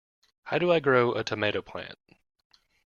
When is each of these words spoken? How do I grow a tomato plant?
How 0.45 0.57
do 0.57 0.71
I 0.71 0.79
grow 0.79 1.13
a 1.13 1.23
tomato 1.23 1.61
plant? 1.61 1.99